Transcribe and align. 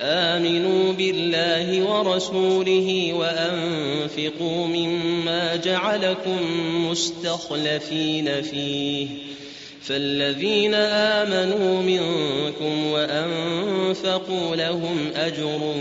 آمنوا 0.00 0.92
بالله 0.92 1.82
ورسوله 1.82 3.12
وأنفقوا 3.12 4.66
مما 4.66 5.56
جعلكم 5.56 6.38
مستخلفين 6.90 8.42
فيه. 8.42 9.06
فالذين 9.82 10.74
آمنوا 10.74 11.82
منكم 11.82 12.86
وأنفقوا 12.86 14.56
لهم 14.56 15.10
أجر 15.16 15.74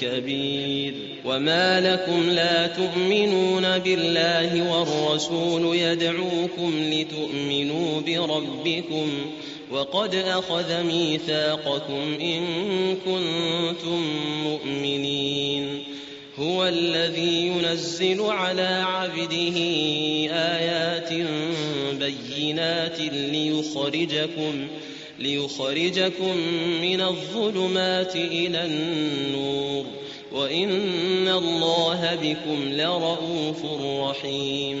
كبير. 0.00 0.94
وما 1.24 1.80
لكم 1.80 2.30
لا 2.30 2.66
تؤمنون 2.66 3.78
بالله 3.78 4.72
والرسول 4.72 5.76
يدعوكم 5.76 6.72
لتؤمنوا 6.92 8.00
بربكم. 8.00 9.10
وقد 9.72 10.14
أخذ 10.14 10.82
ميثاقكم 10.82 12.16
إن 12.20 12.42
كنتم 12.96 14.02
مؤمنين. 14.44 15.84
هو 16.38 16.66
الذي 16.66 17.46
ينزل 17.46 18.22
على 18.22 18.84
عبده 18.86 19.56
آيات 20.32 21.12
بينات 21.92 23.00
ليخرجكم 23.00 24.66
ليخرجكم 25.18 26.36
من 26.82 27.00
الظلمات 27.00 28.16
إلى 28.16 28.66
النور. 28.66 29.84
وإن 30.32 31.28
الله 31.28 32.18
بكم 32.22 32.72
لرءوف 32.72 33.64
رحيم. 34.00 34.80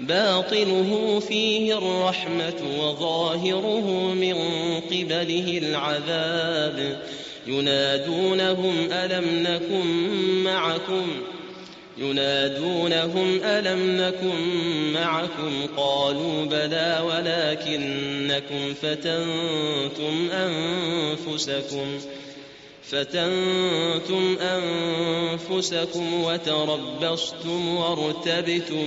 باطنه 0.00 1.20
فيه 1.28 1.78
الرحمة 1.78 2.62
وظاهره 2.80 4.14
من 4.14 4.34
قبله 4.80 5.60
العذاب. 5.62 7.02
ينادونهم 7.46 8.88
ألم 8.92 9.42
نكن 9.42 9.86
معكم؟ 10.44 11.06
ينادونهم 11.98 13.40
ألم 13.44 14.00
نكن 14.00 14.36
معكم؟ 14.92 15.66
قالوا 15.76 16.44
بلى 16.44 17.02
ولكنكم 17.06 18.74
فتنتم 18.74 20.30
أنفسكم. 20.32 21.86
فتنتم 22.82 24.36
أنفسكم 24.40 26.24
وتربصتم 26.24 27.76
وارتبتم. 27.76 28.86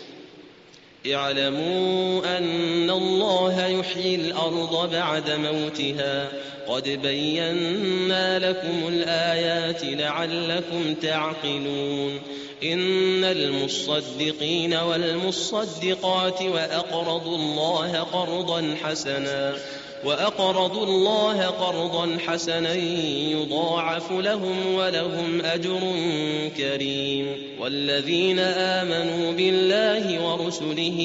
اعلموا 1.07 2.37
أن 2.37 2.89
الله 2.89 3.67
يحيي 3.67 4.15
الأرض 4.15 4.91
بعد 4.91 5.29
موتها. 5.31 6.27
قد 6.67 6.89
بينا 6.89 8.39
لكم 8.39 8.87
الآيات 8.87 9.83
لعلكم 9.83 10.93
تعقلون. 11.01 12.19
إن 12.63 13.23
المصدقين 13.23 14.73
والمصدقات 14.73 16.41
وأقرضوا 16.41 17.37
الله 17.37 17.99
قرضا 17.99 18.75
حسنا. 18.83 19.53
وأقرضوا 20.05 20.85
الله 20.85 21.45
قرضا 21.45 22.17
حسنا 22.27 22.73
يضاعف 23.31 24.11
لهم 24.11 24.75
ولهم 24.75 25.41
أجر 25.41 25.79
كريم 26.57 27.27
والذين 27.59 28.39
آمنوا 28.39 29.31
بالله 29.31 30.23
ورسله 30.25 30.99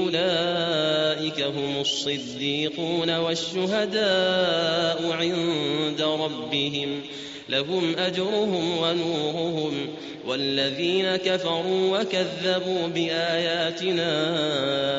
أولئك 0.00 1.40
هم 1.40 1.80
الصديقون 1.80 3.18
والشهداء 3.18 5.12
عند 5.12 6.02
ربهم 6.02 7.00
لهم 7.48 7.94
أجرهم 7.98 8.78
ونورهم 8.78 9.88
والذين 10.26 11.16
كفروا 11.16 11.98
وكذبوا 11.98 12.86
بآياتنا 12.94 14.12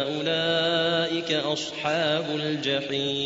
أولئك 0.04 1.32
أصحاب 1.32 2.26
الجحيم 2.36 3.23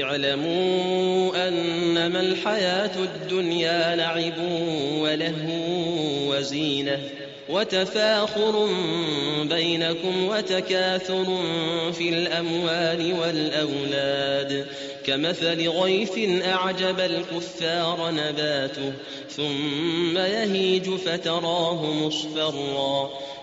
اعلموا 0.00 1.48
أنما 1.48 2.20
الحياة 2.20 2.98
الدنيا 2.98 3.96
لعب 3.96 4.38
ولهو 4.98 6.32
وزينة 6.32 7.00
وتفاخر 7.48 8.68
بينكم 9.42 10.28
وتكاثر 10.28 11.24
في 11.92 12.08
الأموال 12.08 13.14
والأولاد. 13.20 14.66
كمثل 15.06 15.68
غيث 15.68 16.44
أعجب 16.44 17.00
الكفار 17.00 18.10
نباته 18.10 18.92
ثم 19.30 20.18
يهيج 20.18 20.90
فتراه 20.90 21.86
مصفرا. 21.92 23.10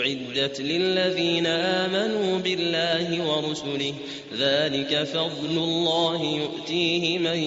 أعدت 0.00 0.60
للذين 0.60 1.46
آمنوا 1.46 2.38
بالله 2.38 3.28
ورسله 3.28 3.94
ذلك 4.38 5.04
فضل 5.04 5.58
الله 5.58 6.22
يؤتيه 6.22 7.18
من 7.18 7.38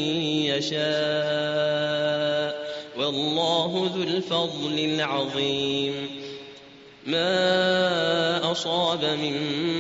يشاء 0.52 0.78
والله 2.98 3.92
ذو 3.96 4.04
الفضل 4.04 4.80
العظيم. 4.80 5.94
ما 7.06 8.52
أصاب 8.52 9.06
من 9.06 9.34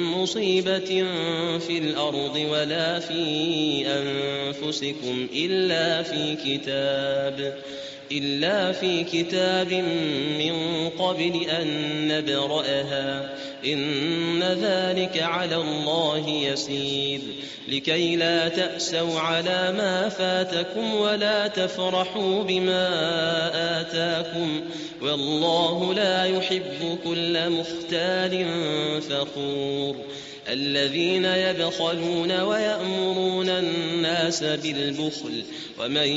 مصيبة 0.03 1.05
في 1.59 1.77
الأرض 1.77 2.35
ولا 2.51 2.99
في 2.99 3.85
أنفسكم 3.87 5.27
إلا 5.33 6.03
في 6.03 6.35
كتاب 6.35 7.57
إلا 8.12 8.71
في 8.71 9.04
كتاب 9.04 9.74
من 10.39 10.89
قبل 10.89 11.45
أن 11.50 11.68
نبرأها. 12.07 13.33
إن 13.65 14.44
ذلك 14.44 15.21
على 15.21 15.56
الله 15.56 16.30
يسير. 16.30 17.19
لكي 17.68 18.15
لا 18.15 18.48
تأسوا 18.48 19.19
على 19.19 19.74
ما 19.77 20.09
فاتكم 20.09 20.95
ولا 20.95 21.48
تفرحوا 21.48 22.44
بما 22.44 22.89
آتاكم. 23.81 24.62
والله 25.01 25.94
لا 25.94 26.25
يحب 26.25 26.98
كل 27.03 27.50
مختال 27.50 28.45
فخور. 29.01 29.95
الذين 30.50 31.25
يبخلون 31.25 32.42
ويأمرون 32.42 33.06
الناس 34.27 34.56
بالبخل 34.63 35.44
ومن 35.79 36.07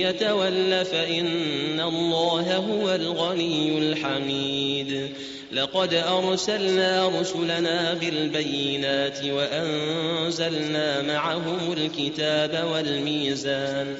يتول 0.00 0.84
فإن 0.84 1.80
الله 1.80 2.56
هو 2.56 2.94
الغني 2.94 3.78
الحميد. 3.78 5.10
لقد 5.52 5.94
أرسلنا 5.94 7.20
رسلنا 7.20 7.94
بالبينات 7.94 9.24
وأنزلنا 9.24 11.02
معهم 11.02 11.72
الكتاب 11.72 12.66
والميزان 12.72 13.94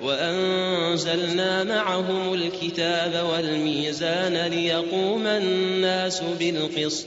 وأنزلنا 0.00 1.64
معهم 1.64 2.34
الكتاب 2.34 3.26
والميزان 3.32 4.36
ليقوم 4.36 5.26
الناس 5.26 6.22
بالقسط 6.38 7.06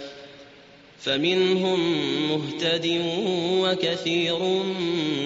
فمنهم 1.03 1.79
مهتد 2.29 3.01
وكثير 3.61 4.39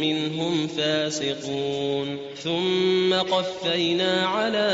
منهم 0.01 0.67
فاسقون. 0.67 2.17
ثم 2.44 3.13
قفينا 3.13 4.25
على 4.25 4.67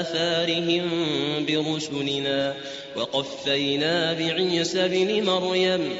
آثارهم 0.00 0.84
برسلنا 1.48 2.54
وقفينا 2.96 4.12
بعيسى 4.12 4.88
بن 4.88 5.26
مريم 5.26 5.90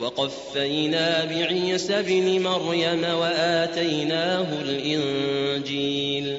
وقفينا 0.00 1.24
بعيسى 1.24 2.02
بن 2.02 2.42
مريم 2.42 3.04
وآتيناه 3.04 4.46
الإنجيل. 4.62 6.38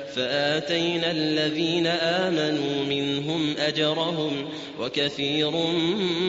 فآتينا 0.15 1.11
الذين 1.11 1.87
آمنوا 1.87 2.85
منهم 2.89 3.55
أجرهم 3.57 4.31
وكثير 4.79 5.51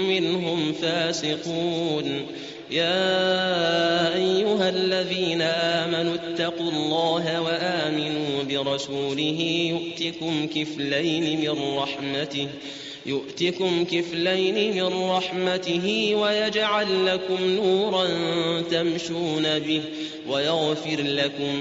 منهم 0.09 0.73
فاسقون. 0.73 2.27
يا 2.71 4.15
أيها 4.15 4.69
الذين 4.69 5.43
آمنوا 5.43 6.15
اتقوا 6.15 6.71
الله 6.71 7.41
وآمنوا 7.41 8.43
برسوله 8.43 9.71
يؤتكم 9.71 10.47
كفلين 10.47 11.41
من 11.41 11.77
رحمته 11.77 12.49
يؤتكم 13.07 13.85
كفلين 13.85 14.75
من 14.75 15.11
رحمته 15.11 16.15
ويجعل 16.15 17.07
لكم 17.07 17.45
نورا 17.45 18.07
تمشون 18.71 19.59
به 19.59 19.83
ويغفر 20.29 21.03
لكم 21.03 21.61